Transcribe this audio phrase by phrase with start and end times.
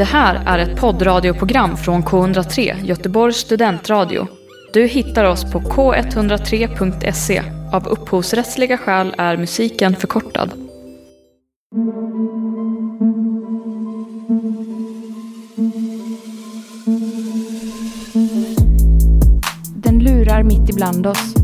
[0.00, 4.26] Det här är ett poddradioprogram från K103, Göteborgs studentradio.
[4.72, 7.42] Du hittar oss på k103.se.
[7.72, 10.52] Av upphovsrättsliga skäl är musiken förkortad.
[19.74, 21.34] Den lurar mitt ibland oss,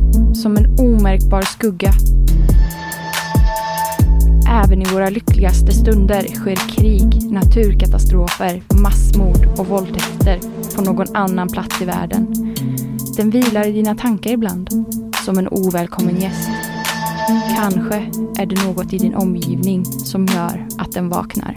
[0.42, 1.92] som en omärkbar skugga.
[4.64, 10.40] Även i våra lyckligaste stunder sker krig, naturkatastrofer, massmord och våldtäkter
[10.76, 12.54] på någon annan plats i världen.
[13.16, 14.70] Den vilar i dina tankar ibland,
[15.24, 16.48] som en ovälkommen gäst.
[17.56, 17.96] Kanske
[18.38, 21.54] är det något i din omgivning som gör att den vaknar.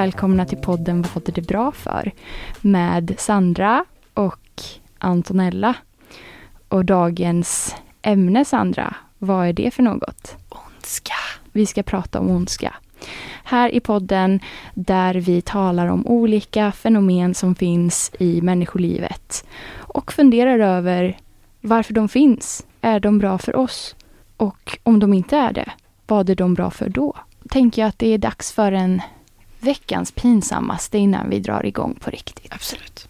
[0.00, 2.12] Välkomna till podden Vad är det bra för?
[2.60, 3.84] Med Sandra
[4.14, 4.62] och
[4.98, 5.74] Antonella.
[6.68, 10.36] Och dagens ämne Sandra, vad är det för något?
[10.48, 11.14] Ondska.
[11.52, 12.74] Vi ska prata om ondska.
[13.44, 14.40] Här i podden
[14.74, 19.46] där vi talar om olika fenomen som finns i människolivet
[19.78, 21.18] och funderar över
[21.60, 22.66] varför de finns.
[22.80, 23.96] Är de bra för oss?
[24.36, 25.72] Och om de inte är det,
[26.06, 27.14] vad är de bra för då?
[27.48, 29.02] Tänker jag att det är dags för en
[29.60, 32.52] veckans pinsammaste innan vi drar igång på riktigt.
[32.54, 33.08] Absolut.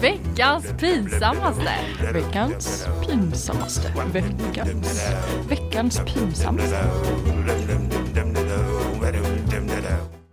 [0.00, 1.72] Veckans pinsammaste.
[2.12, 3.92] Veckans pinsammaste.
[4.12, 5.14] Veckans,
[5.48, 6.84] veckans pinsammaste.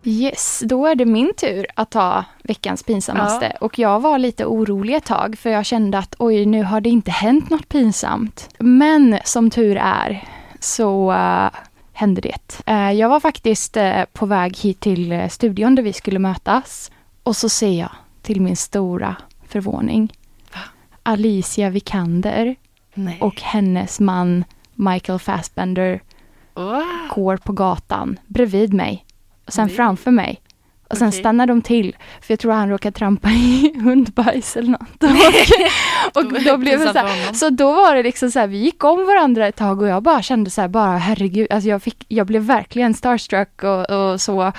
[0.03, 3.57] Yes, då är det min tur att ta veckans pinsammaste.
[3.61, 6.89] Och jag var lite orolig ett tag för jag kände att oj, nu har det
[6.89, 8.49] inte hänt något pinsamt.
[8.59, 10.23] Men som tur är
[10.63, 11.49] så uh,
[11.93, 12.61] hände det.
[12.69, 16.91] Uh, jag var faktiskt uh, på väg hit till studion där vi skulle mötas.
[17.23, 17.91] Och så ser jag
[18.21, 19.15] till min stora
[19.47, 20.13] förvåning
[21.03, 22.55] Alicia Vikander
[22.93, 23.17] Nej.
[23.21, 24.43] och hennes man
[24.75, 26.01] Michael Fassbender
[26.53, 26.83] Wow.
[27.15, 29.05] går på gatan bredvid mig.
[29.45, 29.75] Och sen Nej.
[29.75, 30.40] framför mig.
[30.91, 31.19] Och sen Okej.
[31.19, 31.95] stannar de till.
[32.21, 35.03] För jag tror han råkade trampa i hundbajs eller något.
[36.13, 38.57] och, och då blev det så här, så då var det liksom så här, vi
[38.57, 41.83] gick om varandra ett tag och jag bara kände så här, bara herregud, alltså jag,
[41.83, 44.51] fick, jag blev verkligen starstruck och, och så.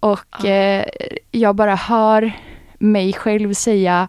[0.00, 0.48] Och Ja.
[0.50, 0.84] eh,
[1.30, 2.32] jag bara hör
[2.78, 4.08] mig själv säga,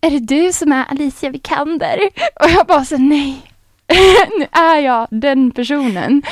[0.00, 1.98] är det du som är Alicia Vikander?
[2.40, 3.40] Och jag bara så nej,
[4.38, 6.22] nu är jag den personen.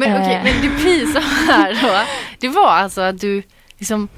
[0.00, 0.44] Men okej, Eh.
[0.44, 2.00] men det pinsamma här då,
[2.38, 3.42] det var alltså att du
[3.78, 4.08] liksom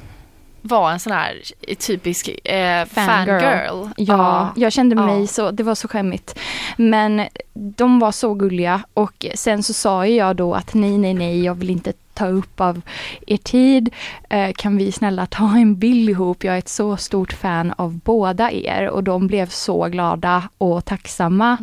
[0.62, 1.40] var en sån här
[1.78, 3.40] typisk eh, Fangirl.
[3.40, 3.88] fangirl.
[3.96, 5.26] Ja, jag kände mig Ja.
[5.26, 6.38] så, det var så skämmigt.
[6.76, 11.44] Men de var så gulliga och sen så sa jag då att nej, nej, nej,
[11.44, 12.80] jag vill inte ta upp av
[13.26, 13.90] er tid.
[14.30, 16.44] Eh, kan vi snälla ta en bild ihop?
[16.44, 20.84] Jag är ett så stort fan av båda er och de blev så glada och
[20.84, 21.56] tacksamma.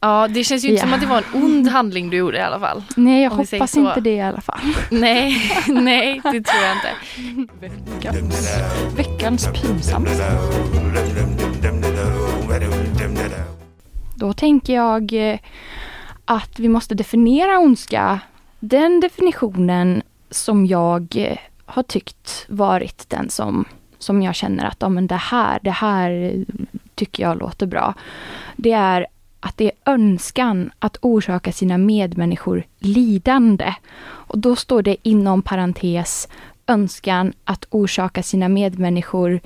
[0.00, 0.82] Ja, det känns ju inte Ja.
[0.82, 2.82] som att det var en ond handling du gjorde i alla fall.
[2.96, 4.60] Nej, jag hoppas inte det i alla fall.
[4.90, 5.36] Nej,
[5.68, 6.92] nej, det tror jag inte.
[8.96, 9.48] Veckans, veckans.
[14.14, 15.38] Då tänker jag eh,
[16.24, 18.20] att vi måste definiera ondska.
[18.68, 23.64] Den definitionen som jag eh, har tyckt varit den som,
[23.98, 26.44] som jag känner att ja, men det, här, det här
[26.94, 27.94] tycker jag låter bra.
[28.56, 29.06] Det är
[29.40, 33.74] att det är önskan att orsaka sina medmänniskor lidande.
[34.04, 36.28] Och då står det inom parentes
[36.66, 39.40] önskan att orsaka sina medmänniskor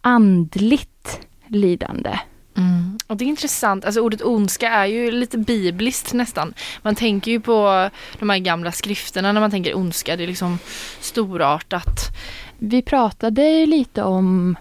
[0.00, 2.18] andligt lidande.
[2.56, 2.98] Mm.
[3.06, 6.54] Och det är intressant, alltså ordet ondska är ju lite bibliskt nästan.
[6.82, 10.58] Man tänker ju på de här gamla skrifterna när man tänker ondska, det är liksom
[11.00, 12.00] storartat.
[12.58, 14.56] Vi pratade ju lite om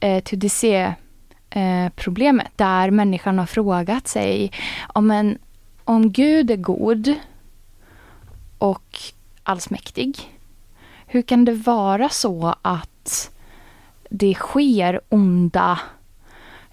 [0.00, 4.52] eh, Teodicé-problemet där människan har frågat sig
[4.88, 5.38] om, en,
[5.84, 7.14] om Gud är god
[8.58, 8.98] och
[9.42, 10.38] allsmäktig,
[11.06, 13.30] hur kan det vara så att
[14.10, 15.78] det sker onda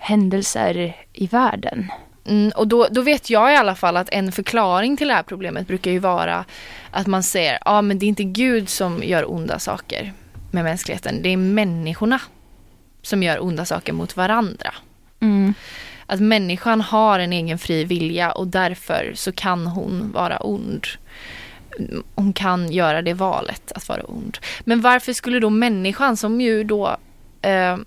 [0.07, 1.91] händelser i världen?
[2.25, 5.23] Mm, och då, då vet jag i alla fall att en förklaring till det här
[5.23, 6.45] problemet brukar ju vara
[6.91, 10.13] att man säger, ja ah, men det är inte Gud som gör onda saker
[10.51, 12.21] med mänskligheten, det är människorna
[13.01, 14.73] som gör onda saker mot varandra.
[15.19, 15.53] Mm.
[16.05, 20.87] att människan har en egen fri vilja och därför så kan hon vara ond.
[22.15, 24.37] Hon kan göra det valet att vara ond.
[24.59, 26.97] Men varför skulle då människan som ju då
[27.41, 27.77] eh,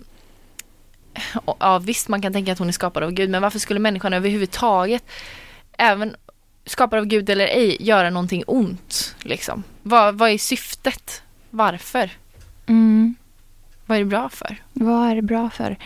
[1.59, 4.13] Ja visst man kan tänka att hon är skapad av Gud men varför skulle människan
[4.13, 5.03] överhuvudtaget
[5.77, 6.15] även
[6.65, 9.63] skapad av Gud eller ej göra någonting ont liksom?
[9.83, 11.21] Vad, vad är syftet?
[11.49, 12.09] Varför?
[12.67, 13.15] Mm.
[13.85, 14.63] Vad är det bra för?
[14.73, 15.77] Vad är det bra för?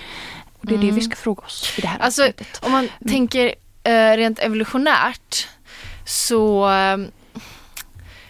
[0.59, 0.87] Och det är Mm.
[0.89, 2.59] det vi ska fråga oss i det här Alltså, avsnittet.
[2.63, 5.47] Om man tänker eh, rent evolutionärt
[6.05, 6.97] så eh,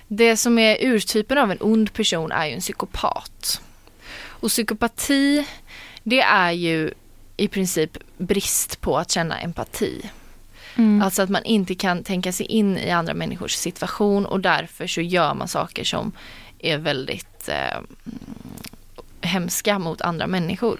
[0.07, 3.61] det som är urtypen av en ond person är ju en psykopat.
[4.27, 5.45] Och psykopati
[6.07, 6.93] det är ju
[7.37, 10.09] i princip brist på att känna empati.
[10.75, 11.01] Mm.
[11.01, 15.01] Alltså att man inte kan tänka sig in i andra människors situation och därför så
[15.01, 16.11] gör man saker som
[16.59, 17.79] är väldigt eh,
[19.21, 20.79] hemska mot andra människor.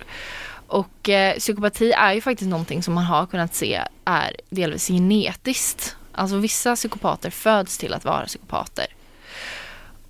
[0.68, 5.96] Och eh, psykopati är ju faktiskt någonting som man har kunnat se är delvis genetiskt.
[6.12, 8.86] Alltså vissa psykopater föds till att vara psykopater.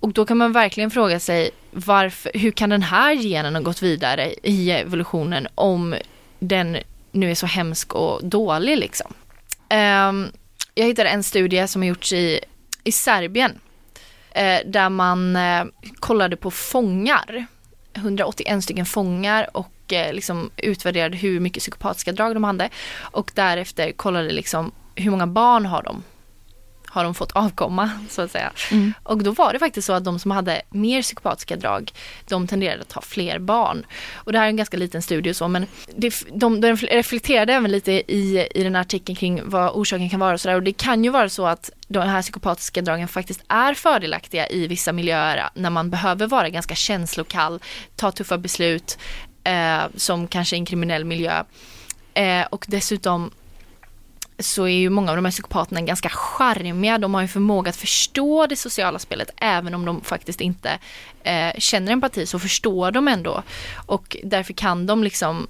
[0.00, 3.82] Och då kan man verkligen fråga sig varför, hur kan den här genen ha gått
[3.82, 5.94] vidare i evolutionen om
[6.38, 6.76] den
[7.12, 9.14] nu är så hemsk och dålig liksom.
[9.70, 10.32] Um,
[10.74, 12.40] jag hittade en studie som har gjorts i,
[12.84, 15.64] i Serbien uh, där man uh,
[16.00, 17.46] kollade på fångar,
[17.94, 22.68] 181 stycken fångar och uh, liksom utvärderade hur mycket psykopatiska drag de hade.
[22.98, 26.02] Och därefter kollade liksom hur många barn har de
[26.96, 28.52] har de fått avkomma så att säga.
[28.70, 28.94] Mm.
[29.02, 31.92] Och då var det faktiskt så att de som hade mer psykopatiska drag,
[32.28, 33.86] de tenderade att ha fler barn.
[34.14, 35.66] Och det här är en ganska liten studie så, men
[35.96, 40.20] det, de, de reflekterade även lite i, i den här artikeln kring vad orsaken kan
[40.20, 40.54] vara och sådär.
[40.54, 44.66] Och det kan ju vara så att de här psykopatiska dragen faktiskt är fördelaktiga i
[44.66, 47.60] vissa miljöer när man behöver vara ganska känslokall,
[47.96, 48.98] ta tuffa beslut,
[49.44, 51.44] eh, som kanske i en kriminell miljö.
[52.14, 53.30] Eh, och dessutom
[54.38, 56.98] så är ju många av de här psykopaterna ganska charmiga.
[56.98, 60.78] De har ju förmåga att förstå det sociala spelet även om de faktiskt inte
[61.22, 63.42] eh, känner empati så förstår de ändå.
[63.86, 65.46] Och därför kan de liksom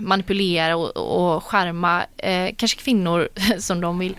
[0.00, 4.16] manipulera och, och charma eh, kanske kvinnor som de vill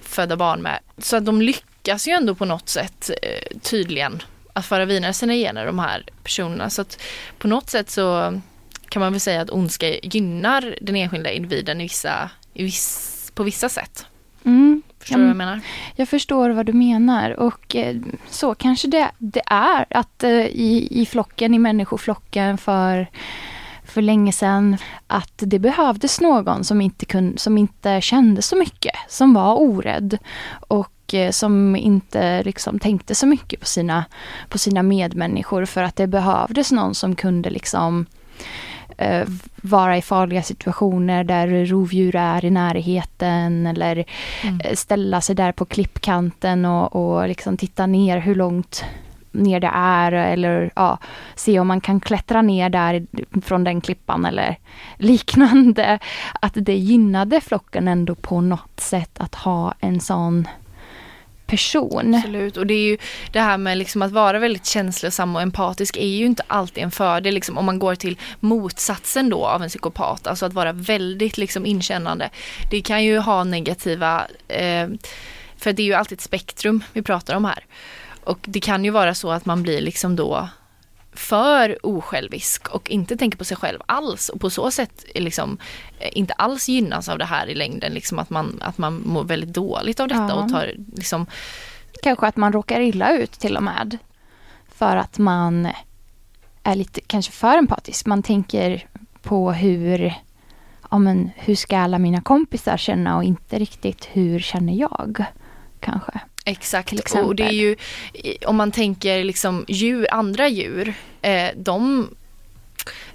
[0.00, 0.78] föda barn med.
[0.98, 4.22] Så att de lyckas ju ändå på något sätt eh, tydligen
[4.52, 6.70] att föra vidare sina gener de här personerna.
[6.70, 7.00] Så att
[7.38, 8.40] på något sätt så
[8.88, 13.42] kan man väl säga att ondska gynnar den enskilda individen i vissa, i vissa på
[13.42, 14.06] vissa sätt.
[14.44, 14.82] Mm.
[14.98, 15.60] Förstår du vad jag menar?
[15.96, 17.96] Jag förstår vad du menar och eh,
[18.28, 23.06] så kanske det, det är att eh, i, i flocken, i människoflocken för,
[23.84, 24.76] för länge sedan
[25.06, 30.18] att det behövdes någon som inte, kun, som inte kände så mycket, som var orädd
[30.68, 34.04] och eh, som inte liksom tänkte så mycket på sina,
[34.48, 38.06] på sina medmänniskor för att det behövdes någon som kunde liksom
[38.96, 39.28] eh,
[39.62, 44.04] vara i farliga situationer där rovdjur är i närheten eller
[44.44, 44.60] Mm.
[44.64, 48.84] eh, ställa sig där på klippkanten och, och liksom titta ner hur långt
[49.32, 50.98] ner det är eller ja,
[51.34, 53.06] se om man kan klättra ner där
[53.42, 54.56] från den klippan eller
[54.96, 55.98] liknande.
[56.40, 60.48] Att det gynnade flocken ändå på något sätt att ha en sån
[61.56, 62.14] person.
[62.14, 62.98] Absolut, och det är ju
[63.32, 66.90] det här med liksom att vara väldigt känslosam och empatisk är ju inte alltid en
[66.90, 71.38] fördel liksom, om man går till motsatsen då av en psykopat, alltså att vara väldigt
[71.38, 72.30] liksom inkännande.
[72.70, 74.88] Det kan ju ha negativa, eh,
[75.56, 77.64] för det är ju alltid ett spektrum vi pratar om här.
[78.24, 80.48] Och det kan ju vara så att man blir liksom då
[81.14, 85.58] för osjälvisk och inte tänker på sig själv alls och på så sätt är liksom
[85.98, 89.24] eh, inte alls gynnas av det här i längden, liksom att man, att man mår
[89.24, 90.34] väldigt dåligt av detta Ja.
[90.34, 91.26] och tar liksom
[92.02, 93.98] Kanske att man råkar illa ut till och med.
[94.68, 95.68] För att man
[96.62, 98.06] är lite kanske för empatisk.
[98.06, 98.86] Man tänker
[99.22, 100.14] på hur,
[100.90, 105.24] ja men hur ska alla mina kompisar känna och inte riktigt hur känner jag?
[105.80, 106.20] Kanske.
[106.44, 107.76] Exakt, och det är ju
[108.46, 112.08] om man tänker liksom djur, andra djur, eh, de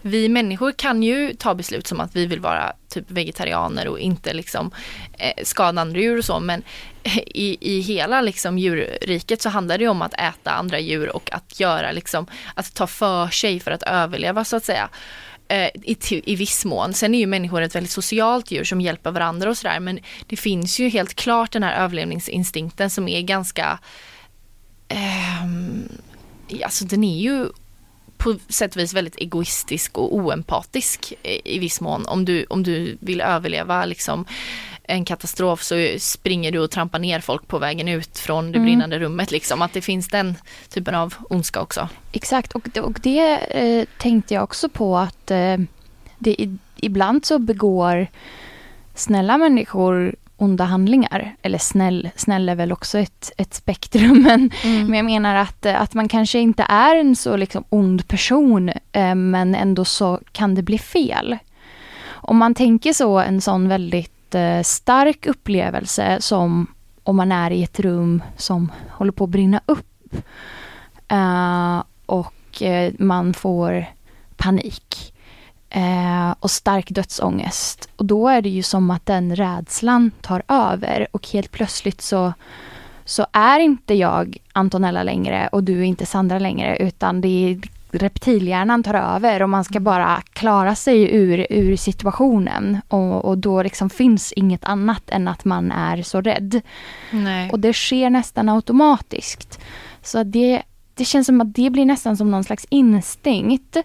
[0.01, 4.33] vi människor kan ju ta beslut som att vi vill vara typ vegetarianer och inte
[4.33, 4.71] liksom
[5.17, 6.63] eh, skada andra djur och så men
[7.25, 11.33] i, i hela liksom djurriket så handlar det ju om att äta andra djur och
[11.33, 14.89] att göra liksom att ta för sig för att överleva så att säga.
[15.49, 16.93] Eh, I, I viss mån.
[16.93, 20.35] Sen är ju människor ett väldigt socialt djur som hjälper varandra och sådär men det
[20.35, 23.79] finns ju helt klart den här överlevningsinstinkten som är ganska
[24.87, 25.45] eh,
[26.63, 27.49] Alltså den är ju
[28.19, 32.05] på sätt och vis väldigt egoistisk och oempatisk i, i viss mån.
[32.07, 34.25] Om du, om du vill överleva liksom
[34.83, 38.65] en katastrof så springer du och trampar ner folk på vägen ut från det Mm.
[38.65, 39.61] brinnande rummet liksom.
[39.61, 40.35] Att det finns den
[40.69, 41.89] typen av ondska också.
[42.11, 45.57] Exakt, och, det- och det eh, tänkte jag också på att eh,
[46.17, 48.07] det, ibland så begår
[48.95, 51.35] snälla människor onda handlingar.
[51.41, 54.21] Eller snäll, snäll är väl också ett, ett spektrum.
[54.27, 54.87] Men, mm.
[54.87, 59.15] men jag menar att, att man kanske inte är en så liksom ond person eh,
[59.15, 61.37] men ändå så kan det bli fel.
[62.07, 66.67] Om man tänker så, en sån väldigt eh, stark upplevelse som
[67.03, 70.15] om man är i ett rum som håller på att brinna upp.
[71.11, 73.85] Uh, och uh, man får
[74.37, 74.88] panik.
[75.75, 77.89] Uh, och stark dödsångest.
[77.95, 82.33] Och då är det ju som att den rädslan tar över och helt plötsligt så,
[83.05, 87.61] så är inte jag Antonella längre och du är inte Sandra längre utan det är
[87.91, 92.81] reptilhjärnan tar över och man ska bara klara sig ur, ur situationen.
[92.87, 96.61] Och, och då liksom finns inget annat än att man är så rädd.
[97.11, 97.49] Nej.
[97.51, 99.59] Och det sker nästan automatiskt.
[100.01, 100.61] Så det,
[100.93, 103.77] det känns som att det blir nästan som någon slags instinkt.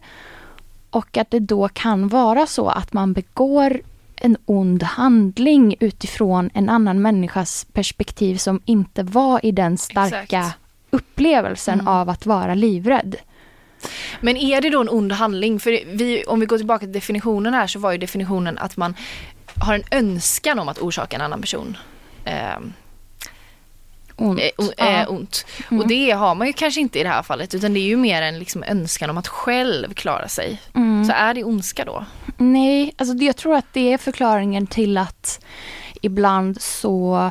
[0.95, 3.81] Och att det då kan vara så att man begår
[4.17, 10.59] en ond handling utifrån en annan människas perspektiv som inte var i den starka Exakt.
[10.91, 11.89] upplevelsen mm.
[11.89, 13.17] av att vara livrädd.
[14.21, 15.61] Men är det då en ond handling?
[15.61, 18.95] För vi, om vi går tillbaka till definitionen här så var ju definitionen att man
[19.61, 21.77] har en önskan om att orsaka en annan person
[22.25, 22.59] eh,
[24.17, 24.41] ont.
[24.77, 25.47] Eh, ont.
[25.71, 25.81] Mm.
[25.81, 27.97] Och det har man ju kanske inte i det här fallet utan det är ju
[27.97, 30.61] mer en liksom önskan om att själv klara sig.
[30.75, 31.05] Mm.
[31.05, 32.05] Så är det ondska då?
[32.37, 35.45] Nej, alltså jag tror att det är förklaringen till att
[36.03, 37.31] ibland så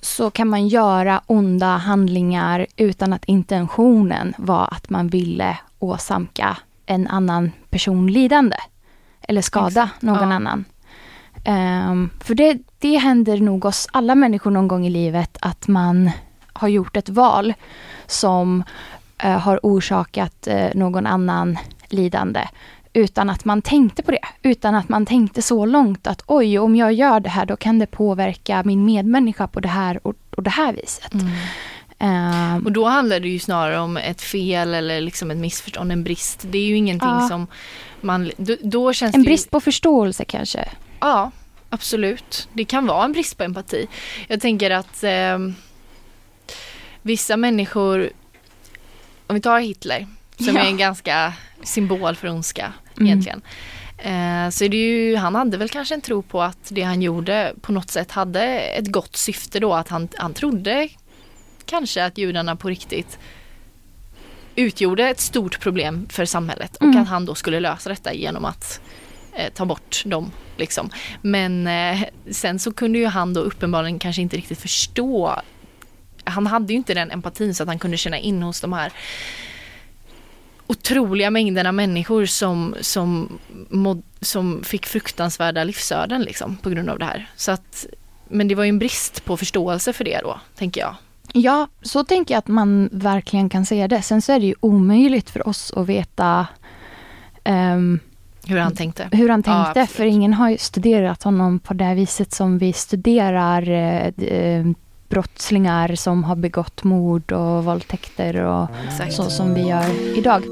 [0.00, 7.06] så kan man göra onda handlingar utan att intentionen var att man ville åsamka en
[7.06, 8.56] annan person lidande.
[9.22, 10.02] Eller skada Exakt.
[10.02, 10.36] någon ja.
[10.36, 10.64] annan.
[11.48, 16.10] Um, för det, det händer nog oss alla människor någon gång i livet att man
[16.52, 17.54] har gjort ett val
[18.06, 18.64] som
[19.24, 22.40] uh, har orsakat uh, någon annan lidande
[22.92, 24.24] utan att man tänkte på det.
[24.42, 27.78] Utan att man tänkte så långt att oj, om jag gör det här då kan
[27.78, 31.14] det påverka min medmänniska på det här och, och det här viset.
[31.14, 32.56] Mm.
[32.56, 36.04] Um, och då handlar det ju snarare om ett fel eller liksom ett missförstånd, en
[36.04, 36.46] brist.
[36.50, 37.28] Det är ju ingenting ja.
[37.28, 37.46] som
[38.00, 38.30] man...
[38.36, 39.50] Då, då känns en brist ju...
[39.50, 40.68] på förståelse kanske?
[41.00, 41.30] Ja,
[41.70, 42.48] absolut.
[42.52, 43.86] Det kan vara en brist på empati.
[44.28, 45.38] Jag tänker att eh,
[47.02, 48.10] vissa människor,
[49.26, 50.62] om vi tar Hitler, som ja.
[50.62, 53.06] är en ganska symbol för ondska mm.
[53.06, 53.42] egentligen.
[53.98, 57.02] Eh, så är det ju, han hade väl kanske en tro på att det han
[57.02, 59.74] gjorde på något sätt hade ett gott syfte då.
[59.74, 60.88] Att han, han trodde
[61.64, 63.18] kanske att judarna på riktigt
[64.54, 67.02] utgjorde ett stort problem för samhället och mm.
[67.02, 68.80] att han då skulle lösa detta genom att
[69.40, 70.32] Eh, ta bort dem.
[70.56, 70.90] Liksom.
[71.22, 75.40] Men eh, sen så kunde ju han då uppenbarligen kanske inte riktigt förstå
[76.24, 78.92] han hade ju inte den empatin så att han kunde känna in hos de här
[80.66, 83.38] otroliga mängderna människor som, som,
[83.70, 87.30] mod, som fick fruktansvärda livsöden liksom, på grund av det här.
[87.36, 87.86] Så att,
[88.28, 90.94] men det var ju en brist på förståelse för det då, tänker jag.
[91.32, 94.02] Ja, så tänker jag att man verkligen kan säga det.
[94.02, 96.46] Sen så är det ju omöjligt för oss att veta
[97.44, 98.00] um,
[98.46, 99.08] hur han tänkte.
[99.12, 102.72] Hur han tänkte, ja, för ingen har ju studerat honom på det viset som vi
[102.72, 104.72] studerar uh,
[105.08, 109.12] brottslingar som har begått mord och våldtäkter och Exakt.
[109.12, 110.42] så som vi gör idag.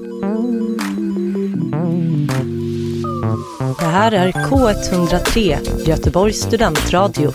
[3.78, 7.32] Det här är K103, Göteborgs studentradio.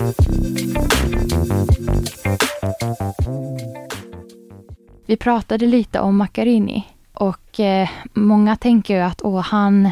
[5.06, 6.84] Vi pratade lite om Macchiarini
[7.14, 9.92] och eh, många tänker ju att åh, han,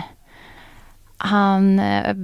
[1.22, 2.16] han eh,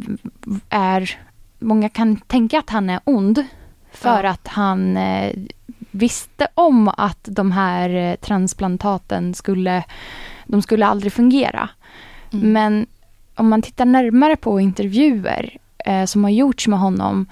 [0.69, 1.19] är...
[1.59, 3.45] Många kan tänka att han är ond
[3.91, 4.29] för ja.
[4.29, 5.33] att han eh,
[5.91, 9.83] visste om att de här eh, transplantaten skulle,
[10.45, 11.69] de skulle aldrig fungera.
[12.33, 12.53] Mm.
[12.53, 12.87] Men
[13.35, 17.25] om man tittar närmare på intervjuer eh, som har gjorts med honom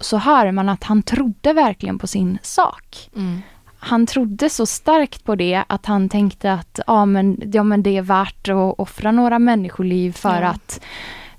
[0.00, 3.10] så hör man att han trodde verkligen på sin sak.
[3.16, 3.42] Mm.
[3.86, 7.96] Han trodde så starkt på det att han tänkte att ja, men, ja, men det
[7.96, 10.48] är värt att offra några människoliv för ja.
[10.48, 10.80] att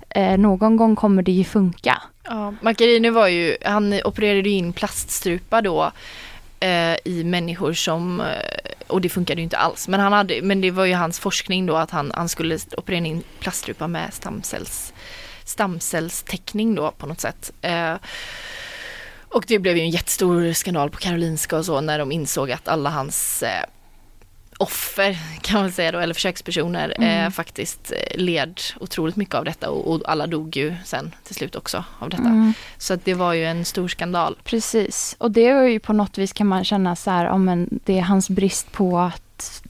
[0.08, 2.02] eh, någon gång kommer det ju funka.
[2.24, 5.92] Ja, Macchiarini var ju, han opererade in plaststrupa då
[6.60, 8.26] eh, i människor som, eh,
[8.86, 11.66] och det funkade ju inte alls, men, han hade, men det var ju hans forskning
[11.66, 14.92] då att han, han skulle operera in plaststrupa med stamcells,
[15.44, 17.52] stamcellstäckning då på något sätt.
[17.62, 17.94] Eh,
[19.28, 22.68] och det blev ju en jättestor skandal på Karolinska och så när de insåg att
[22.68, 23.64] alla hans eh,
[24.58, 27.26] offer kan man säga då, eller försökspersoner mm.
[27.26, 31.34] eh, faktiskt eh, led otroligt mycket av detta och, och, alla dog ju sen till
[31.34, 32.22] slut också av detta.
[32.22, 32.52] Mm.
[32.78, 34.36] Så att det var ju en stor skandal.
[34.44, 37.80] Precis, och det är ju på något vis kan man känna så här, om en,
[37.84, 39.62] det är hans brist på att,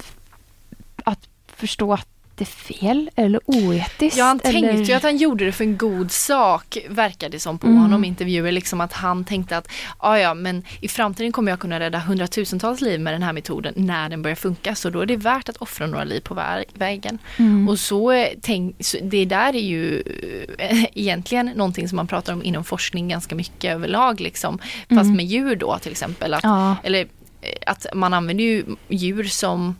[1.04, 4.18] att förstå att jättefel eller oetiskt.
[4.18, 4.60] Ja, han eller...
[4.60, 7.78] tänkte ju att han gjorde det för en god sak, verkade det som på Mm.
[7.78, 8.52] honom i intervjuer.
[8.52, 9.68] Liksom att han tänkte att
[9.98, 13.74] "Ah, ja, men i framtiden kommer jag kunna rädda hundratusentals liv med den här metoden
[13.76, 14.74] när den börjar funka.
[14.74, 17.18] Så då är det värt att offra några liv på vä- vägen.
[17.36, 17.68] Mm.
[17.68, 20.02] Och så, eh, tänk, så det där är ju
[20.58, 24.20] eh, egentligen någonting som man pratar om inom forskning ganska mycket överlag.
[24.20, 24.58] Liksom.
[24.88, 25.16] Fast Mm.
[25.16, 26.34] med djur då till exempel.
[26.34, 29.76] Att, Ja, eller eh, att man använder ju djur som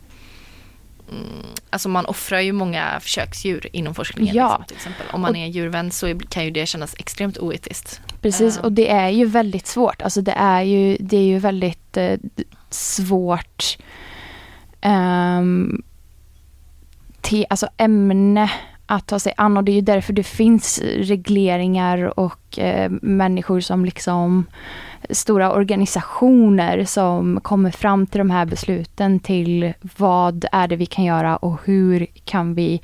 [1.69, 4.35] Alltså man offrar ju många försöksdjur inom forskningen.
[4.35, 4.47] Ja.
[4.49, 5.05] Liksom, till exempel.
[5.15, 8.01] Om man Och- är djurvän så kan ju det kännas extremt oetiskt.
[8.21, 8.55] precis.
[8.55, 8.61] Ja.
[8.63, 10.01] Och det är ju väldigt svårt.
[10.01, 12.17] Alltså det är ju, det är ju väldigt eh,
[12.69, 13.77] svårt
[14.81, 15.81] ehm,
[17.21, 18.51] te, alltså ämne
[18.91, 23.59] att ta sig an och det är ju därför det finns regleringar och eh, människor
[23.59, 24.45] som liksom
[25.09, 31.05] stora organisationer som kommer fram till de här besluten till vad är det vi kan
[31.05, 32.81] göra och hur kan vi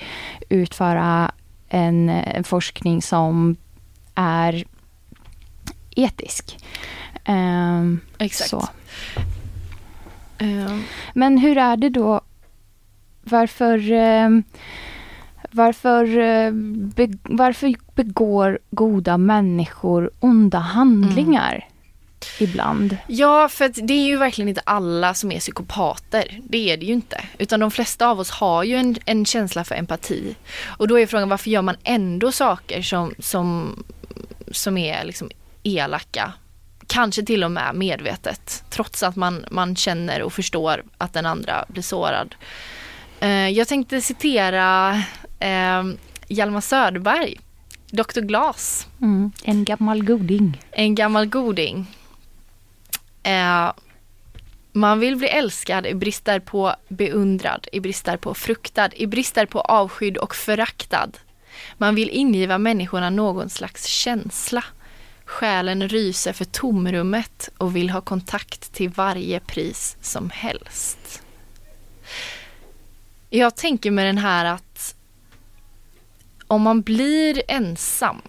[0.50, 1.32] utföra
[1.70, 3.56] en, en forskning som
[4.16, 4.64] är
[5.96, 6.58] etisk.
[7.26, 8.50] Ehm, Exakt.
[8.50, 8.68] så.
[10.38, 10.84] Ehm,
[11.14, 12.22] Men hur är det då?
[13.24, 14.30] Varför, eh,
[15.56, 16.52] varför, eh,
[16.96, 21.68] be, varför begår goda människor onda handlingar
[22.40, 22.98] ibland?
[23.08, 26.40] Ja, för det är ju verkligen inte alla som är psykopater.
[26.44, 27.24] Det är det ju inte.
[27.38, 30.36] Utan de flesta av oss har ju en, en känsla för empati.
[30.66, 33.76] Och då är frågan varför gör man ändå saker som, som,
[34.52, 35.30] som är liksom
[35.64, 36.34] elaka?
[36.88, 38.64] Kanske till och med medvetet.
[38.70, 42.36] Trots att man, man känner och förstår att den andra blir sårad.
[43.20, 45.02] Eh, jag tänkte citera
[45.46, 45.84] eh,
[46.28, 47.38] Hjalmar Söderberg,
[47.92, 48.22] Dr.
[48.22, 48.88] Glas.
[49.02, 50.62] Mm, en gammal goding.
[50.72, 51.88] En gammal goding.
[53.24, 53.72] Eh,
[54.72, 59.62] man vill bli älskad i brist på beundrad, i brist på fruktad, i brist på
[59.62, 61.12] avskydd och föraktad.
[61.78, 64.64] Man vill ingiva människorna någon slags känsla.
[65.26, 71.22] Själen ryser för tomrummet och vill ha kontakt till varje pris som helst.
[73.30, 74.95] Jag tänker med den här att
[76.48, 78.22] om man blir ensam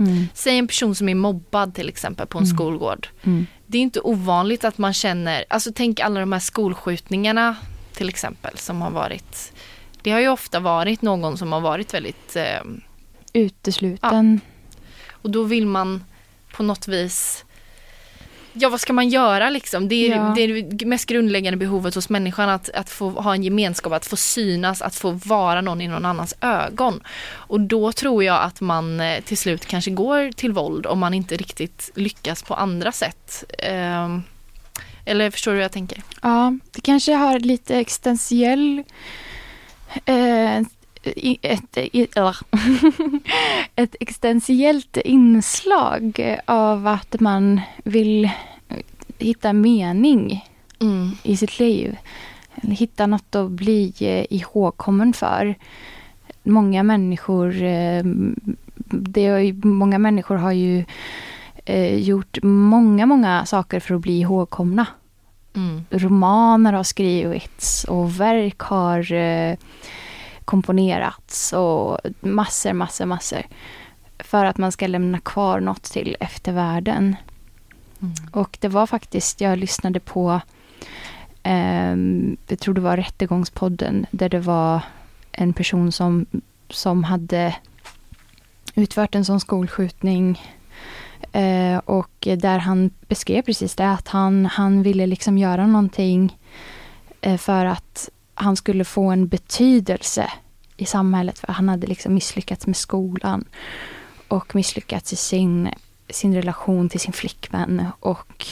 [0.00, 2.56] Mm, Säg en person som är mobbad till exempel på en Mm.
[2.56, 3.08] skolgård.
[3.22, 7.56] mm, Det är inte ovanligt att man känner, alltså tänk alla de här skolskjutningarna
[7.92, 9.52] till exempel som har varit.
[10.02, 12.60] Det har ju ofta varit någon som har varit väldigt, eh,
[13.32, 14.40] utesluten.
[15.10, 16.04] och då vill man
[16.52, 17.44] på något vis
[18.60, 19.88] Ja vad ska man göra liksom?
[19.88, 20.32] Det är, Ja.
[20.36, 24.06] det är det mest grundläggande behovet hos människan att, att få ha en gemenskap, att
[24.06, 27.00] få synas, att få vara någon i någon annans ögon.
[27.30, 31.14] Och då tror jag att man eh, till slut kanske går till våld om man
[31.14, 33.44] inte riktigt lyckas på andra sätt.
[33.58, 34.22] Ehm,
[35.04, 36.02] eller förstår du hur jag tänker?
[36.22, 38.82] Ja, det kanske har lite existentiell
[40.04, 40.60] eh,
[41.42, 42.36] ett, eller,
[43.76, 48.30] ett existentiellt inslag av att man vill
[49.18, 50.44] hitta mening
[50.80, 51.10] Mm.
[51.22, 51.96] i sitt liv.
[52.62, 55.54] Hitta något att bli eh, ihågkommen för.
[56.42, 58.02] Många människor, eh,
[58.90, 60.84] det är många människor har ju
[61.64, 64.86] eh, gjort många, många saker för att bli ihågkomna
[65.56, 65.84] Mm.
[65.90, 69.12] romaner har skrivits och verk har
[70.48, 73.42] komponerats och massor, massor, massor.
[74.18, 77.16] För att man ska lämna kvar något till eftervärlden.
[78.02, 78.14] Mm.
[78.32, 80.40] Och det var faktiskt, jag lyssnade på,
[81.42, 84.80] ehm, jag tror det var Rättegångspodden, där det var
[85.32, 86.26] en person som,
[86.68, 87.56] som hade
[88.74, 90.40] utfört en sån skolskjutning
[91.32, 96.38] Eh, och där han beskrev precis det, att han, han ville liksom göra någonting
[97.20, 100.30] eh, för att han skulle få en betydelse
[100.76, 101.38] i samhället.
[101.38, 103.44] För han hade liksom misslyckats med skolan
[104.28, 105.68] och misslyckats i sin,
[106.10, 108.46] sin relation till sin flickvän och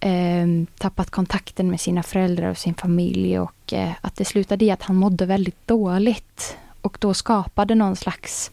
[0.00, 0.46] eh,
[0.78, 4.82] tappat kontakten med sina föräldrar och sin familj och eh, att det slutade i att
[4.82, 8.50] han mådde väldigt dåligt och då skapade någon slags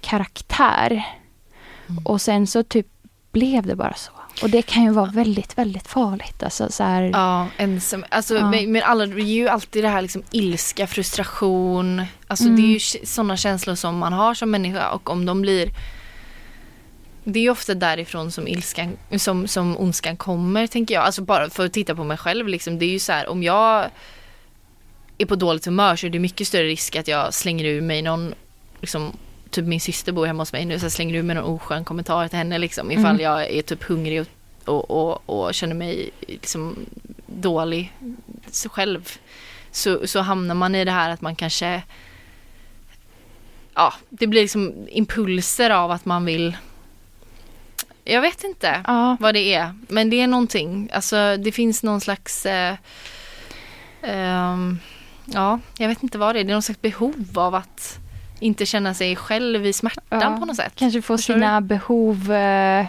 [0.00, 1.06] karaktär.
[1.88, 2.06] Mm.
[2.06, 2.86] Och sen så typ
[3.32, 4.12] blev det bara så.
[4.42, 6.42] Och det kan ju vara väldigt, väldigt farligt.
[6.42, 8.04] Alltså så här, Ja, ensam.
[8.08, 8.50] Alltså, Ja.
[8.50, 12.02] men, alla, det är ju alltid det här liksom ilska, frustration.
[12.26, 12.56] Alltså Mm.
[12.56, 15.70] det är ju sådana känslor som man har som människa och om de blir
[17.28, 21.04] det är ju ofta därifrån som ilskan, som, som ondskan kommer tänker jag.
[21.04, 22.78] Alltså bara för att titta på mig själv liksom.
[22.78, 23.90] Det är ju så här om jag
[25.18, 28.02] är på dåligt humör så är det mycket större risk att jag slänger ur mig
[28.02, 28.34] någon,
[28.80, 29.16] liksom,
[29.56, 31.84] typ min syster bor hemma hos mig nu så jag slänger ur mig någon oskön
[31.84, 33.20] kommentar till henne liksom ifall Mm.
[33.20, 34.26] jag är typ hungrig och,
[34.64, 36.76] och, och, och känner mig liksom
[37.26, 37.92] dålig
[38.70, 39.08] själv
[39.70, 41.82] så, så hamnar man i det här att man kanske
[43.74, 46.56] Ja, det blir liksom impulser av att man vill
[48.04, 50.90] Jag vet inte Ja, vad det är, men det är någonting.
[50.92, 52.74] Alltså det finns någon slags eh,
[54.02, 54.78] ehm,
[55.24, 56.44] Ja, jag vet inte vad det är.
[56.44, 57.98] Det är någon slags behov av att
[58.40, 60.72] inte känna sig själv i smärtan Ja, på något sätt.
[60.76, 62.86] kanske få Förstår sina behov eh,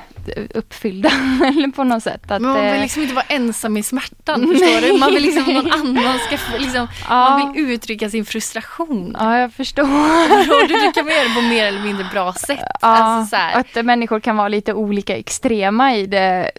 [0.54, 1.10] uppfyllda
[1.44, 2.32] eller på något sätt.
[2.32, 5.00] Att, Men man vill eh, liksom inte vara ensam i smärtan, förstår du?
[5.00, 9.16] Man vill liksom någon annan ska få- liksom, ja, man vill uttrycka sin frustration.
[9.20, 9.84] ja, jag förstår.
[9.84, 12.60] Och du kan man göra det på mer eller mindre bra sätt.
[12.82, 16.52] Ja, Alltså, att människor kan vara lite olika extrema i det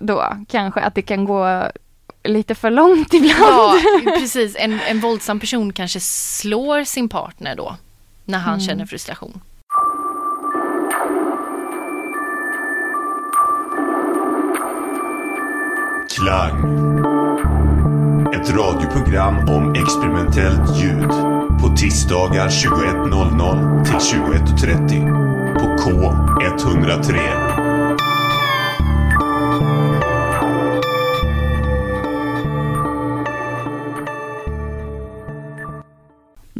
[0.00, 0.36] då.
[0.48, 1.70] Kanske att det kan gå
[2.24, 3.34] lite för långt ibland.
[3.40, 3.78] Ja,
[4.18, 4.56] precis.
[4.58, 7.76] En, en våldsam person kanske slår sin partner då,
[8.26, 8.60] när han Mm.
[8.60, 9.40] känner frustration.
[16.16, 16.62] Klang.
[18.34, 21.10] Ett radioprogram om experimentellt ljud.
[21.60, 25.54] På tisdagar 21.00 till 21.30.
[25.54, 27.65] På K103.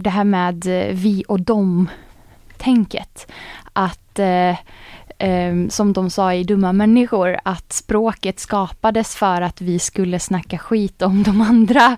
[0.07, 1.88] Det här med eh, vi och dem
[2.57, 3.33] tänket.
[3.73, 4.51] Att eh,
[5.19, 10.59] eh, som de sa i Dumma människor, att språket skapades för att vi skulle snacka
[10.59, 11.97] skit om de andra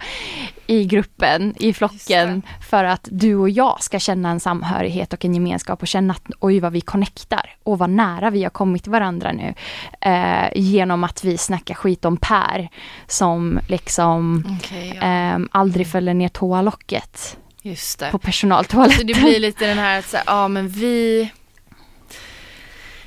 [0.66, 5.34] i gruppen, i flocken, för att du och jag ska känna en samhörighet och en
[5.34, 9.32] gemenskap och känna att oj vad vi connectar och vad nära vi har kommit varandra
[9.32, 9.54] nu.
[10.00, 12.68] Eh, genom att vi snackar skit om Per
[13.06, 18.10] som liksom Okej, eh, aldrig fäller ner toalocket just det.
[18.10, 18.98] på personaltoaletten.
[18.98, 21.30] Så det blir lite den här att säga, ja men vi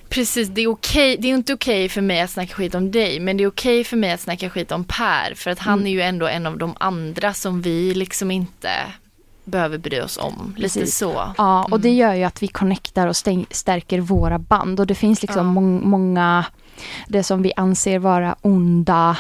[0.10, 3.20] Precis, det är okej, det är inte okej för mig att snacka skit om dig,
[3.20, 5.88] men det är okej för mig att snacka skit om Per, för att han Mm.
[5.88, 8.70] är ju ändå en av de andra som vi liksom inte
[9.44, 10.54] behöver bry oss om.
[10.58, 10.98] Lite Precis.
[10.98, 11.34] så.
[11.38, 11.98] Ja, och det Mm.
[12.00, 13.16] gör ju att vi connectar och
[13.52, 14.80] stärker våra band.
[14.80, 15.54] Och det finns liksom Ja.
[15.62, 16.46] mång- många,
[17.08, 19.18] det som vi anser vara onda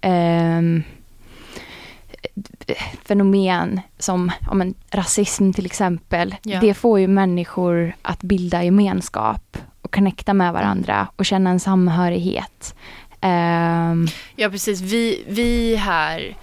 [0.00, 0.82] ehm,
[3.04, 6.34] fenomen som ja, men, rasism till exempel.
[6.42, 6.60] Ja.
[6.60, 12.74] Det får ju människor att bilda gemenskap och connecta med varandra och känna en samhörighet.
[13.20, 16.36] Ehm, Ja precis, vi, vi här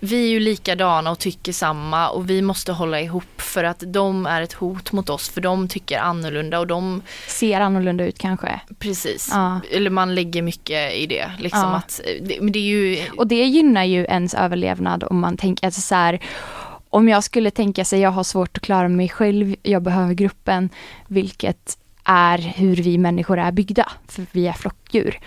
[0.00, 4.26] vi är ju likadana och tycker samma och vi måste hålla ihop för att de
[4.26, 8.60] är ett hot mot oss för de tycker annorlunda och de, ser annorlunda ut kanske.
[8.78, 9.60] precis, Ja.
[9.72, 11.30] eller man lägger mycket i det.
[11.38, 11.76] Liksom Ja.
[11.76, 15.66] att, det, men det är ju, Och det gynnar ju ens överlevnad om man tänker
[15.66, 16.20] alltså så här,
[16.90, 20.68] om jag skulle tänka sig jag har svårt att klara mig själv, jag behöver gruppen,
[21.06, 25.18] vilket är hur vi människor är byggda, för vi är flockdjur.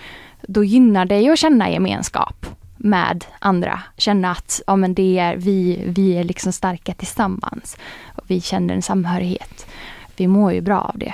[0.41, 2.45] Då gynnar det ju att känna gemenskap
[2.79, 7.77] med andra, känna att ja, men det är, vi, vi är liksom starka tillsammans.
[8.15, 9.67] Och vi känner en samhörighet.
[10.15, 11.13] Vi mår ju bra av det.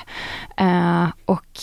[0.58, 1.60] Eh, och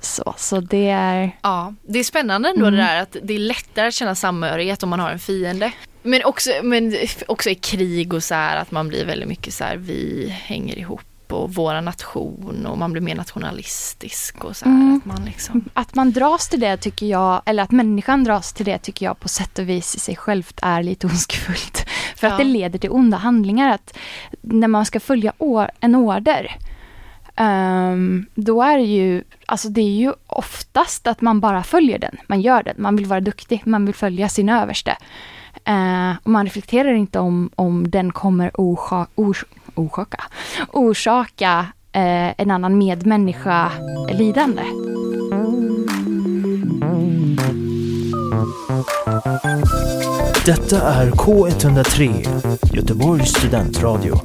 [0.00, 1.30] så, så det är...
[1.42, 2.74] ja, det är spännande ändå Mm.
[2.74, 5.72] det där att det är lättare att känna samhörighet om man har en fiende.
[6.02, 6.96] Men också, men
[7.28, 10.78] också i krig och så här att man blir väldigt mycket så här, vi hänger
[10.78, 14.72] ihop och våra nation och man blir mer nationalistisk och så här.
[14.72, 14.96] Mm.
[14.96, 18.66] Att man liksom, Att man dras till det tycker jag, eller att människan dras till
[18.66, 21.86] det tycker jag på sätt och vis i sig självt är lite ondskefullt.
[22.16, 22.32] För Ja.
[22.32, 23.70] att det leder till onda handlingar.
[23.74, 23.96] Att
[24.40, 26.56] när man ska följa or- en order,
[27.36, 32.16] ehm, då är det ju, alltså det är ju oftast att man bara följer den.
[32.26, 34.96] Man gör den, man vill vara duktig, man vill följa sin överste.
[35.64, 40.24] Eh, och man reflekterar inte om, om den kommer orsa- ors- orsaka,
[40.72, 43.70] orsaka eh, en annan medmänniska
[44.12, 44.62] lidande.
[50.46, 52.26] Detta är K103,
[52.74, 54.20] Göteborgs studentradio.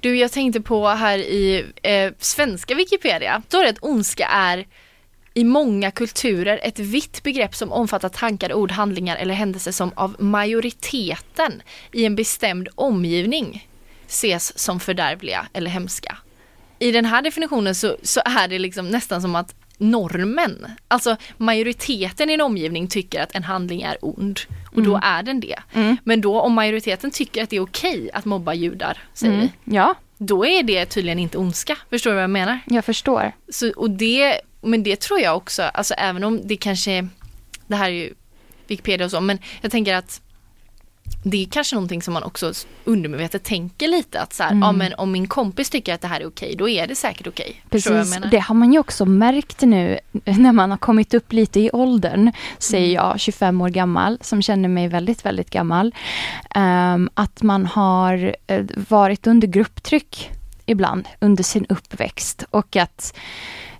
[0.00, 4.66] Du, jag tänkte på här i eh, svenska Wikipedia, då är det att ondska är
[5.34, 10.16] i många kulturer ett vitt begrepp som omfattar tankar, ord, handlingar eller händelser som av
[10.18, 13.68] majoriteten i en bestämd omgivning
[14.08, 16.18] ses som fördärvliga eller hemska.
[16.78, 22.30] I den här definitionen så, så är det liksom nästan som att normen, alltså majoriteten
[22.30, 24.40] i en omgivning tycker att en handling är ond
[24.76, 25.58] och då är den det.
[25.72, 25.96] Mm.
[26.04, 29.94] Men då om majoriteten tycker att det är okej att mobba judar, säger vi, Ja,
[30.18, 31.78] då är det tydligen inte ondska.
[31.90, 32.58] Förstår du vad jag menar?
[32.66, 33.32] jag förstår.
[33.48, 37.08] Så, och det, men det tror jag också, alltså även om det kanske,
[37.66, 38.14] det här är ju
[38.66, 40.20] Wikipedia och så, men jag tänker att
[41.24, 42.52] det är kanske någonting som man också
[42.84, 44.62] undermedvetet tänker lite att så här, Mm.
[44.62, 47.26] ja men om min kompis tycker att det här är okej, då är det säkert
[47.26, 47.62] okej.
[47.70, 51.70] Precis, det har man ju också märkt nu när man har kommit upp lite i
[51.72, 52.94] åldern, säger Mm.
[53.08, 55.94] jag, 25 år gammal, som känner mig väldigt, väldigt gammal.
[56.54, 60.30] ehm, att man har eh, varit under grupptryck
[60.66, 63.14] ibland under sin uppväxt och att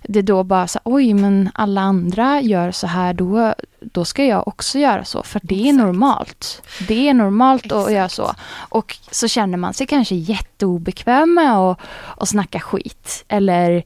[0.03, 4.47] det då bara så oj men alla andra gör så här då, då ska jag
[4.47, 5.77] också göra så för det är Exakt.
[5.77, 6.61] normalt.
[6.87, 7.91] Det är normalt att Exakt.
[7.91, 8.33] göra så.
[8.55, 11.79] Och så känner man sig kanske jätteobekväm med att,
[12.17, 13.83] att snacka skit eller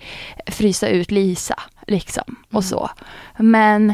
[0.47, 2.63] frysa ut Lisa liksom och Mm.
[2.63, 2.89] så.
[3.38, 3.93] Men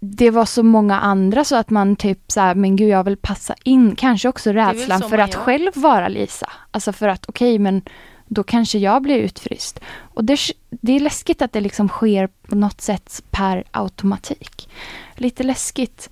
[0.00, 3.16] det var så många andra så att man typ så här, men gud jag vill
[3.16, 5.40] passa in, kanske också rädslan för att gör.
[5.40, 6.50] själv vara Lisa.
[6.70, 7.82] Alltså för att okej men
[8.30, 9.80] då kanske jag blir utfryst.
[10.14, 10.38] Och det,
[10.70, 14.68] det är läskigt att det liksom sker på något sätt per automatik.
[15.16, 16.10] Lite läskigt.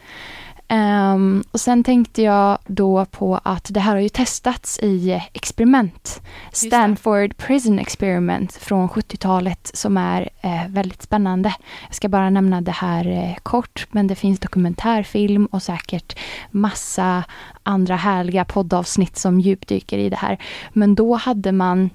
[0.68, 5.22] Ehm, och sen tänkte jag då på att det här har ju testats i eh,
[5.32, 6.20] experiment.
[6.52, 11.54] Stanford Prison Experiment från 70-talet som är eh, väldigt spännande.
[11.86, 16.18] Jag ska bara nämna det här eh, kort, men det finns dokumentärfilm och säkert
[16.50, 17.24] massa
[17.62, 20.38] andra härliga poddavsnitt som djupdyker i det här.
[20.72, 21.90] Men då hade man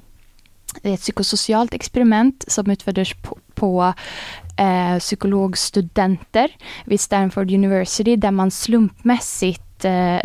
[0.83, 3.93] Eh, ett psykosocialt experiment som utfördes på, på
[4.57, 6.51] eh, psykologstudenter
[6.85, 10.19] vid Stanford University där man slumpmässigt eh,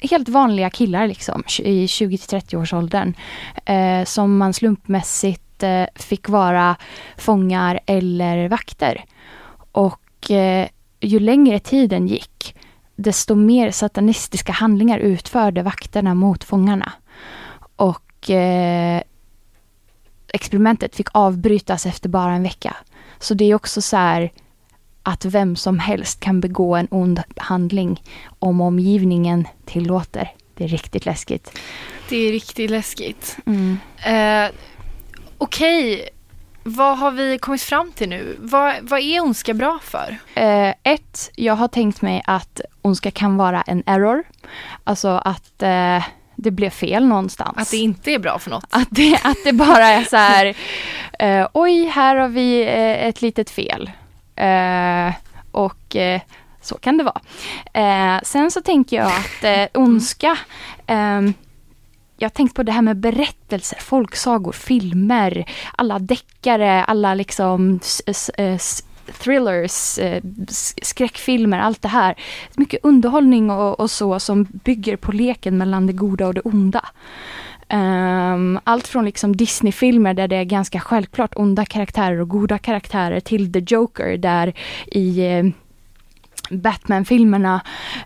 [0.00, 3.14] helt vanliga killar liksom i 20-30 års åldern
[3.64, 6.76] eh, som man slumpmässigt eh, fick vara
[7.16, 9.04] fångar eller vakter.
[9.72, 10.68] Och eh,
[11.00, 12.56] ju längre tiden gick
[12.96, 16.92] desto mer satanistiska handlingar utförde vakterna mot fångarna.
[17.76, 19.02] Och eh,
[20.34, 22.76] experimentet fick avbrytas efter bara en vecka.
[23.18, 24.32] Så det är också så här
[25.02, 28.02] att vem som helst kan begå en ond handling
[28.38, 30.32] om omgivningen tillåter.
[30.54, 31.58] Det är riktigt läskigt.
[32.08, 33.36] Det är riktigt läskigt.
[33.46, 33.78] Mm.
[34.06, 34.54] Eh,
[35.38, 36.08] Okej,
[36.62, 38.36] vad har vi kommit fram till nu?
[38.40, 40.16] Vad, vad är ondska bra för?
[40.34, 44.24] Eh, ett, jag har tänkt mig att ondska kan vara en error.
[44.84, 46.04] Alltså att eh,
[46.36, 47.56] det blev fel någonstans.
[47.58, 48.66] Att det inte är bra för något?
[48.70, 50.54] Att det, att det bara är så här,
[51.18, 53.90] eh, oj, här har vi eh, ett litet fel.
[54.36, 55.14] Eh,
[55.50, 56.20] och eh,
[56.62, 57.20] så kan det vara.
[57.74, 60.38] Eh, sen så tänker jag att eh, ondska,
[60.86, 61.34] ehm,
[62.18, 65.44] jag har tänkt på det här med berättelser, folksagor, filmer,
[65.76, 70.22] alla deckare, alla liksom s- s- eh, s- thrillers, eh,
[70.82, 72.14] skräckfilmer, allt det här.
[72.56, 76.84] Mycket underhållning och, och så som bygger på leken mellan det goda och det onda.
[77.72, 83.20] Um, allt från liksom Disney-filmer där det är ganska självklart onda karaktärer och goda karaktärer
[83.20, 84.52] till The Joker där
[84.86, 85.44] i eh,
[86.50, 87.60] Batman-filmerna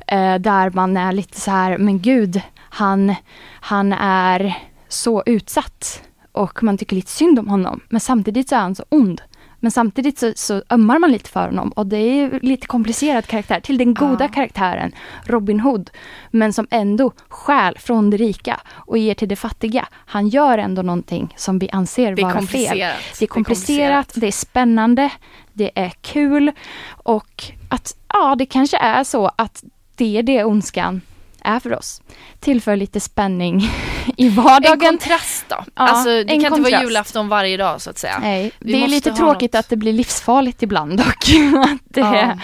[0.06, 3.14] eh, där man är lite så här, men gud, han,
[3.60, 4.54] han är
[4.88, 7.80] så utsatt och man tycker lite synd om honom.
[7.88, 9.22] Men samtidigt så är han så ond.
[9.60, 13.60] Men samtidigt så, så ömmar man lite för honom och det är lite komplicerad karaktär.
[13.60, 14.28] Till den goda Ja.
[14.28, 14.92] karaktären,
[15.26, 15.90] Robin Hood,
[16.30, 19.88] men som ändå stjäl från det rika och ger till det fattiga.
[19.92, 22.38] Han gör ändå någonting som vi anser Det är vara fel.
[22.40, 22.96] komplicerat.
[23.18, 25.10] Det är komplicerat, det är spännande,
[25.52, 26.52] det är kul
[26.90, 29.64] och att ja, det kanske är så att
[29.96, 31.00] det är det ondskan
[31.42, 32.02] är för oss.
[32.40, 33.62] Tillför lite spänning
[34.16, 34.80] i En vardagen.
[34.80, 35.64] kontrast då?
[35.74, 36.82] alltså, det en kan inte vara kontrast.
[36.84, 38.18] julafton varje dag så att säga.
[38.18, 39.58] Nej, Vi det är lite tråkigt något.
[39.60, 41.24] att det blir livsfarligt ibland dock.
[41.84, 42.38] det, Ja.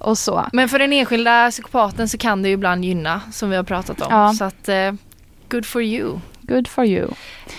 [0.00, 0.46] Och så.
[0.52, 4.00] Men för den enskilda psykopaten så kan det ju ibland gynna som vi har pratat
[4.00, 4.06] om.
[4.10, 4.32] Ja.
[4.34, 4.92] Så att, eh,
[5.48, 6.18] good for you.
[6.42, 7.08] Good for you.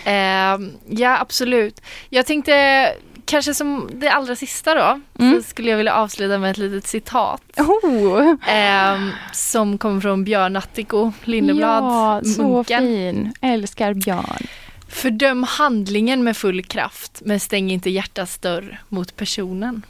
[0.05, 0.57] Eh,
[0.89, 1.81] ja, absolut.
[2.09, 2.87] Jag tänkte
[3.31, 5.35] kanske som det allra sista då Mm.
[5.43, 7.41] så skulle jag vilja avsluta med ett litet citat.
[7.57, 12.79] Oh, Eh, som kommer från Björn Attiko Lindeblad, ja, så munken.
[12.83, 13.33] fin.
[13.41, 14.47] Älskar Björn.
[14.89, 19.85] Fördöm handlingen med full kraft men stäng inte hjärtats dörr mot personen.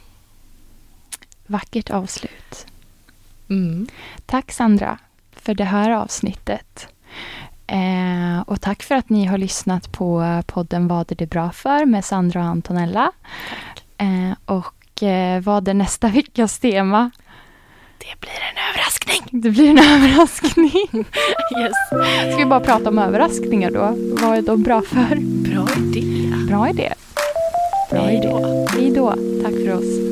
[1.46, 2.66] Vackert avslut.
[3.50, 3.86] Mm.
[4.26, 4.98] Tack Sandra
[5.36, 6.88] för det här avsnittet.
[7.66, 11.84] Eh, och tack för att ni har lyssnat på podden Vad är det bra för
[11.86, 13.12] med Sandra och Antonella.
[13.98, 17.10] Eh, och eh, vad är nästa veckas tema?
[17.98, 19.42] Det blir en överraskning.
[19.42, 20.72] Det blir en överraskning.
[21.58, 21.72] Yes.
[22.32, 23.96] Ska vi bara prata om överraskningar då?
[24.26, 25.16] Vad är de bra för?
[25.20, 26.34] Bra idé.
[26.48, 26.92] Bra idé.
[27.90, 28.28] Bra idé.
[28.70, 29.14] Hej då.
[29.42, 30.11] Tack för oss.